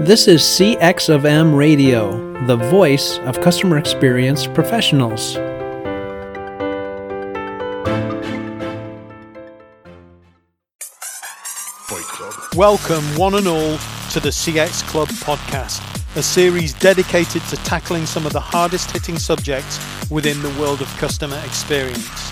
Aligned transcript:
This 0.00 0.28
is 0.28 0.42
CX 0.42 1.12
of 1.12 1.24
M 1.24 1.52
Radio, 1.52 2.12
the 2.46 2.54
voice 2.54 3.18
of 3.24 3.40
customer 3.40 3.78
experience 3.78 4.46
professionals. 4.46 5.34
Welcome, 12.54 13.02
one 13.16 13.34
and 13.34 13.48
all, 13.48 13.76
to 14.12 14.20
the 14.20 14.30
CX 14.30 14.86
Club 14.86 15.08
podcast, 15.08 15.82
a 16.16 16.22
series 16.22 16.74
dedicated 16.74 17.42
to 17.48 17.56
tackling 17.56 18.06
some 18.06 18.24
of 18.24 18.32
the 18.32 18.40
hardest 18.40 18.92
hitting 18.92 19.18
subjects 19.18 19.80
within 20.12 20.40
the 20.42 20.60
world 20.60 20.80
of 20.80 20.86
customer 20.98 21.42
experience. 21.44 22.30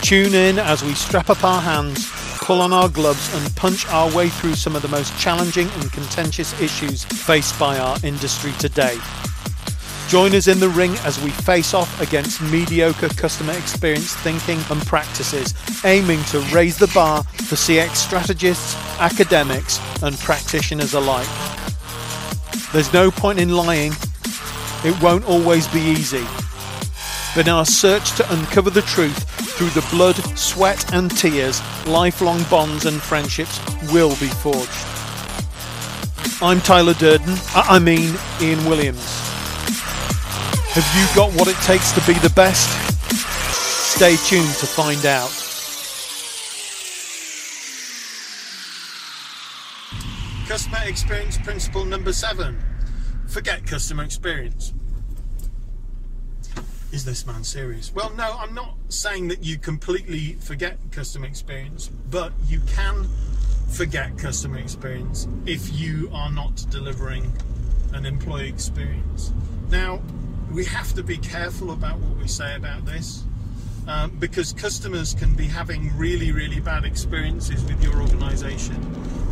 Tune 0.00 0.34
in 0.34 0.58
as 0.58 0.82
we 0.82 0.94
strap 0.94 1.28
up 1.28 1.44
our 1.44 1.60
hands 1.60 2.15
pull 2.46 2.60
on 2.60 2.72
our 2.72 2.88
gloves 2.88 3.34
and 3.34 3.56
punch 3.56 3.84
our 3.88 4.08
way 4.14 4.28
through 4.28 4.54
some 4.54 4.76
of 4.76 4.82
the 4.82 4.86
most 4.86 5.12
challenging 5.18 5.68
and 5.68 5.90
contentious 5.90 6.52
issues 6.60 7.02
faced 7.04 7.58
by 7.58 7.76
our 7.76 7.98
industry 8.04 8.52
today. 8.60 8.96
Join 10.06 10.32
us 10.32 10.46
in 10.46 10.60
the 10.60 10.68
ring 10.68 10.94
as 10.98 11.20
we 11.20 11.30
face 11.30 11.74
off 11.74 12.00
against 12.00 12.40
mediocre 12.40 13.08
customer 13.08 13.52
experience 13.54 14.14
thinking 14.14 14.60
and 14.70 14.80
practices, 14.86 15.54
aiming 15.84 16.22
to 16.26 16.38
raise 16.54 16.78
the 16.78 16.86
bar 16.94 17.24
for 17.24 17.56
CX 17.56 17.96
strategists, 17.96 18.76
academics, 19.00 19.80
and 20.04 20.16
practitioners 20.20 20.94
alike. 20.94 21.26
There's 22.72 22.92
no 22.92 23.10
point 23.10 23.40
in 23.40 23.56
lying, 23.56 23.90
it 24.84 25.02
won't 25.02 25.24
always 25.24 25.66
be 25.66 25.80
easy. 25.80 26.24
But 27.34 27.48
in 27.48 27.52
our 27.52 27.66
search 27.66 28.12
to 28.12 28.32
uncover 28.32 28.70
the 28.70 28.82
truth, 28.82 29.35
through 29.56 29.70
the 29.70 29.86
blood, 29.90 30.16
sweat, 30.36 30.92
and 30.92 31.10
tears, 31.16 31.62
lifelong 31.86 32.42
bonds 32.50 32.84
and 32.84 33.00
friendships 33.00 33.58
will 33.90 34.10
be 34.16 34.28
forged. 34.28 34.68
I'm 36.42 36.60
Tyler 36.60 36.92
Durden, 36.92 37.34
I 37.54 37.78
mean 37.78 38.14
Ian 38.42 38.62
Williams. 38.66 39.02
Have 40.74 40.86
you 40.94 41.16
got 41.16 41.32
what 41.32 41.48
it 41.48 41.56
takes 41.64 41.92
to 41.92 42.06
be 42.06 42.12
the 42.18 42.32
best? 42.36 42.68
Stay 43.96 44.16
tuned 44.16 44.54
to 44.56 44.66
find 44.66 45.06
out. 45.06 45.30
Customer 50.46 50.80
experience 50.84 51.38
principle 51.38 51.86
number 51.86 52.12
seven 52.12 52.62
forget 53.26 53.66
customer 53.66 54.04
experience 54.04 54.74
is 56.92 57.04
this 57.04 57.26
man 57.26 57.44
serious? 57.44 57.94
Well, 57.94 58.12
no, 58.16 58.36
I'm 58.38 58.54
not 58.54 58.74
saying 58.88 59.28
that 59.28 59.44
you 59.44 59.58
completely 59.58 60.34
forget 60.34 60.78
customer 60.92 61.26
experience, 61.26 61.88
but 62.10 62.32
you 62.46 62.60
can 62.66 63.08
forget 63.68 64.16
customer 64.16 64.58
experience 64.58 65.26
if 65.44 65.72
you 65.72 66.10
are 66.12 66.30
not 66.30 66.64
delivering 66.70 67.32
an 67.92 68.06
employee 68.06 68.48
experience. 68.48 69.32
Now, 69.70 70.00
we 70.52 70.64
have 70.64 70.94
to 70.94 71.02
be 71.02 71.18
careful 71.18 71.72
about 71.72 71.98
what 71.98 72.16
we 72.18 72.28
say 72.28 72.54
about 72.54 72.86
this 72.86 73.24
um, 73.88 74.10
because 74.18 74.52
customers 74.52 75.14
can 75.14 75.34
be 75.34 75.46
having 75.46 75.96
really, 75.96 76.32
really 76.32 76.60
bad 76.60 76.84
experiences 76.84 77.62
with 77.64 77.82
your 77.82 78.00
organization, 78.00 78.76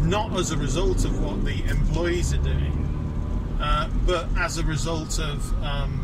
not 0.08 0.32
as 0.38 0.50
a 0.50 0.56
result 0.56 1.04
of 1.04 1.24
what 1.24 1.44
the 1.44 1.62
employees 1.64 2.32
are 2.34 2.42
doing, 2.42 3.58
uh, 3.60 3.88
but 4.06 4.28
as 4.36 4.58
a 4.58 4.64
result 4.64 5.18
of 5.18 5.64
um, 5.64 6.03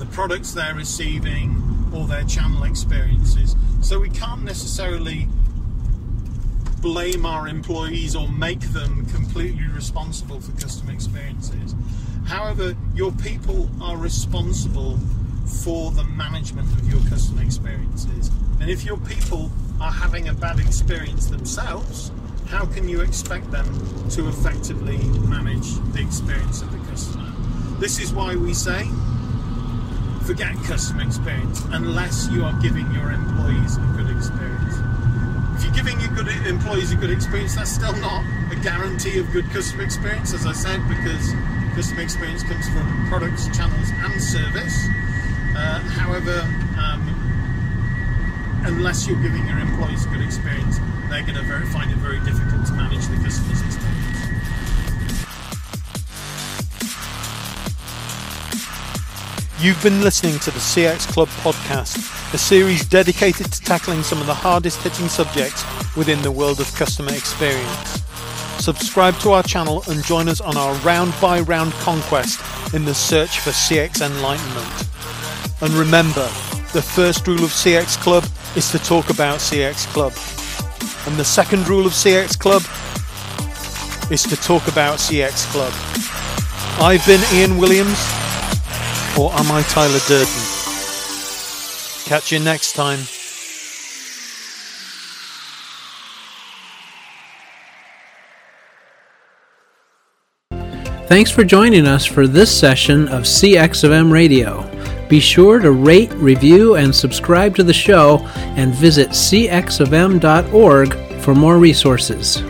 the 0.00 0.06
products 0.06 0.52
they're 0.52 0.74
receiving, 0.74 1.62
or 1.94 2.06
their 2.06 2.24
channel 2.24 2.64
experiences. 2.64 3.54
So 3.82 4.00
we 4.00 4.08
can't 4.08 4.42
necessarily 4.42 5.28
blame 6.80 7.26
our 7.26 7.46
employees 7.46 8.16
or 8.16 8.26
make 8.26 8.60
them 8.60 9.04
completely 9.06 9.66
responsible 9.68 10.40
for 10.40 10.52
customer 10.52 10.92
experiences. 10.92 11.74
However, 12.26 12.74
your 12.94 13.12
people 13.12 13.70
are 13.82 13.98
responsible 13.98 14.98
for 15.62 15.90
the 15.90 16.04
management 16.04 16.72
of 16.78 16.90
your 16.90 17.00
customer 17.10 17.42
experiences. 17.42 18.30
And 18.58 18.70
if 18.70 18.84
your 18.84 18.96
people 18.96 19.50
are 19.82 19.92
having 19.92 20.28
a 20.28 20.32
bad 20.32 20.60
experience 20.60 21.26
themselves, 21.26 22.10
how 22.46 22.64
can 22.64 22.88
you 22.88 23.02
expect 23.02 23.50
them 23.50 23.66
to 24.10 24.28
effectively 24.28 24.96
manage 25.28 25.74
the 25.92 26.00
experience 26.00 26.62
of 26.62 26.72
the 26.72 26.78
customer? 26.90 27.32
This 27.78 28.00
is 28.00 28.14
why 28.14 28.34
we 28.34 28.54
say 28.54 28.88
forget 30.22 30.54
customer 30.64 31.02
experience 31.02 31.64
unless 31.70 32.28
you 32.28 32.44
are 32.44 32.52
giving 32.60 32.90
your 32.92 33.10
employees 33.10 33.76
a 33.76 33.80
good 33.96 34.10
experience. 34.10 34.76
If 35.56 35.64
you're 35.64 35.74
giving 35.74 36.00
your 36.00 36.10
good 36.10 36.28
employees 36.46 36.92
a 36.92 36.96
good 36.96 37.10
experience, 37.10 37.54
that's 37.54 37.70
still 37.70 37.94
not 37.96 38.24
a 38.50 38.56
guarantee 38.56 39.18
of 39.18 39.30
good 39.32 39.48
customer 39.50 39.82
experience, 39.82 40.32
as 40.32 40.46
I 40.46 40.52
said, 40.52 40.80
because 40.88 41.34
customer 41.74 42.02
experience 42.02 42.42
comes 42.42 42.68
from 42.68 43.06
products, 43.08 43.46
channels, 43.56 43.90
and 43.90 44.22
service. 44.22 44.86
Uh, 45.56 45.80
however, 45.98 46.40
um, 46.78 47.02
unless 48.64 49.06
you're 49.06 49.20
giving 49.20 49.46
your 49.46 49.58
employees 49.58 50.06
a 50.06 50.08
good 50.08 50.22
experience, 50.22 50.78
they're 51.08 51.22
going 51.22 51.34
to 51.34 51.66
find 51.66 51.90
it 51.90 51.98
very 51.98 52.20
difficult 52.20 52.64
to 52.66 52.72
manage 52.72 53.06
You've 59.60 59.82
been 59.82 60.00
listening 60.00 60.38
to 60.38 60.50
the 60.50 60.58
CX 60.58 61.06
Club 61.12 61.28
podcast, 61.42 61.98
a 62.32 62.38
series 62.38 62.82
dedicated 62.82 63.52
to 63.52 63.60
tackling 63.60 64.02
some 64.02 64.18
of 64.18 64.26
the 64.26 64.32
hardest 64.32 64.80
hitting 64.80 65.06
subjects 65.06 65.62
within 65.94 66.22
the 66.22 66.30
world 66.30 66.60
of 66.60 66.74
customer 66.74 67.12
experience. 67.12 68.02
Subscribe 68.58 69.18
to 69.18 69.32
our 69.32 69.42
channel 69.42 69.84
and 69.88 70.02
join 70.02 70.30
us 70.30 70.40
on 70.40 70.56
our 70.56 70.74
round 70.76 71.12
by 71.20 71.40
round 71.40 71.74
conquest 71.74 72.40
in 72.72 72.86
the 72.86 72.94
search 72.94 73.40
for 73.40 73.50
CX 73.50 74.00
enlightenment. 74.00 74.88
And 75.60 75.74
remember, 75.74 76.24
the 76.72 76.80
first 76.80 77.26
rule 77.26 77.44
of 77.44 77.50
CX 77.50 77.98
Club 77.98 78.24
is 78.56 78.70
to 78.70 78.78
talk 78.78 79.10
about 79.10 79.40
CX 79.40 79.86
Club. 79.88 80.14
And 81.06 81.18
the 81.18 81.24
second 81.26 81.68
rule 81.68 81.84
of 81.84 81.92
CX 81.92 82.38
Club 82.38 82.62
is 84.10 84.22
to 84.22 84.36
talk 84.36 84.68
about 84.68 85.00
CX 85.00 85.44
Club. 85.52 85.74
I've 86.80 87.04
been 87.04 87.20
Ian 87.34 87.58
Williams 87.58 88.19
or 89.20 89.30
am 89.34 89.52
I 89.52 89.60
Tyler 89.62 89.98
Durden? 90.08 90.42
Catch 92.06 92.32
you 92.32 92.38
next 92.38 92.72
time. 92.72 93.00
Thanks 101.06 101.30
for 101.30 101.44
joining 101.44 101.86
us 101.86 102.06
for 102.06 102.26
this 102.26 102.56
session 102.56 103.08
of 103.08 103.24
CX 103.24 103.84
of 103.84 103.92
M 103.92 104.10
Radio. 104.10 104.66
Be 105.08 105.20
sure 105.20 105.58
to 105.58 105.72
rate, 105.72 106.12
review, 106.14 106.76
and 106.76 106.94
subscribe 106.94 107.54
to 107.56 107.62
the 107.62 107.74
show 107.74 108.20
and 108.56 108.72
visit 108.72 109.10
cxofm.org 109.10 110.94
for 111.20 111.34
more 111.34 111.58
resources. 111.58 112.42